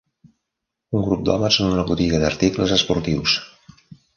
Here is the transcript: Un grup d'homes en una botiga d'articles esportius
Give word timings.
Un 0.99 1.03
grup 1.09 1.21
d'homes 1.29 1.59
en 1.65 1.69
una 1.75 1.85
botiga 1.91 2.23
d'articles 2.25 2.77
esportius 2.79 3.37